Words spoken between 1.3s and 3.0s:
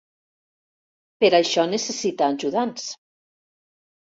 això necessita ajudants.